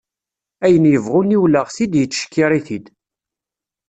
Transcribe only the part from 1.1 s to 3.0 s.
niwleɣ-t-id yettcekkir-it-id.